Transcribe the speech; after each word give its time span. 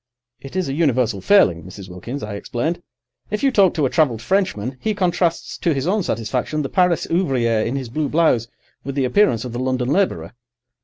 "It 0.39 0.55
is 0.55 0.67
a 0.67 0.73
universal 0.73 1.21
failing, 1.21 1.61
Mrs. 1.63 1.87
Wilkins," 1.87 2.23
I 2.23 2.33
explained. 2.33 2.81
"If 3.29 3.43
you 3.43 3.51
talk 3.51 3.75
to 3.75 3.85
a 3.85 3.89
travelled 3.91 4.19
Frenchman, 4.19 4.77
he 4.81 4.95
contrasts 4.95 5.59
to 5.59 5.75
his 5.75 5.85
own 5.85 6.01
satisfaction 6.01 6.63
the 6.63 6.69
Paris 6.69 7.05
ouvrier 7.11 7.63
in 7.63 7.75
his 7.75 7.89
blue 7.89 8.09
blouse 8.09 8.47
with 8.83 8.95
the 8.95 9.05
appearance 9.05 9.45
of 9.45 9.53
the 9.53 9.59
London 9.59 9.89
labourer." 9.89 10.33